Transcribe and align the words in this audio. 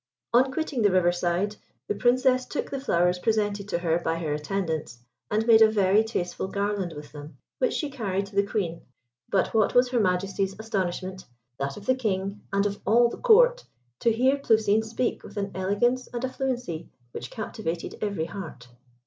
On 0.33 0.51
quitting 0.51 0.81
the 0.81 0.89
riverside, 0.89 1.57
the 1.87 1.93
Princess 1.93 2.47
took 2.47 2.71
the 2.71 2.79
flowers 2.79 3.19
presented 3.19 3.67
to 3.69 3.77
her 3.77 3.99
by 3.99 4.17
her 4.17 4.33
attendants, 4.33 4.97
and 5.29 5.45
made 5.45 5.61
a 5.61 5.69
very 5.69 6.03
tasteful 6.03 6.47
garland 6.47 6.93
with 6.93 7.11
them, 7.11 7.37
which 7.59 7.73
she 7.73 7.91
carried 7.91 8.25
to 8.25 8.35
the 8.35 8.41
Queen; 8.41 8.81
but 9.29 9.53
what 9.53 9.75
was 9.75 9.89
her 9.89 9.99
Majesty's 9.99 10.57
astonishment, 10.59 11.25
that 11.59 11.77
of 11.77 11.85
the 11.85 11.93
King, 11.93 12.41
and 12.51 12.65
of 12.65 12.81
all 12.83 13.09
the 13.09 13.17
Court, 13.17 13.63
to 13.99 14.11
hear 14.11 14.37
Plousine 14.37 14.81
speak 14.83 15.23
with 15.23 15.37
an 15.37 15.51
elegance 15.53 16.07
and 16.11 16.23
a 16.23 16.29
fluency 16.29 16.89
which 17.11 17.29
captivated 17.29 17.99
every 18.01 18.25
heart. 18.25 18.69